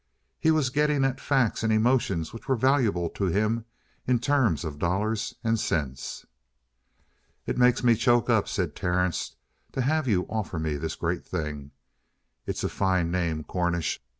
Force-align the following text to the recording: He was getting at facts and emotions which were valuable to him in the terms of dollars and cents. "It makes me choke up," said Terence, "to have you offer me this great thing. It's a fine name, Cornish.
He 0.39 0.49
was 0.49 0.71
getting 0.71 1.05
at 1.05 1.19
facts 1.21 1.61
and 1.61 1.71
emotions 1.71 2.33
which 2.33 2.47
were 2.47 2.55
valuable 2.55 3.07
to 3.11 3.25
him 3.27 3.65
in 4.07 4.15
the 4.15 4.19
terms 4.23 4.63
of 4.65 4.79
dollars 4.79 5.35
and 5.43 5.59
cents. 5.59 6.25
"It 7.45 7.55
makes 7.55 7.83
me 7.83 7.93
choke 7.93 8.27
up," 8.27 8.47
said 8.47 8.75
Terence, 8.75 9.35
"to 9.73 9.81
have 9.81 10.07
you 10.07 10.23
offer 10.23 10.57
me 10.57 10.75
this 10.77 10.95
great 10.95 11.23
thing. 11.23 11.69
It's 12.47 12.63
a 12.63 12.69
fine 12.69 13.11
name, 13.11 13.43
Cornish. 13.43 14.01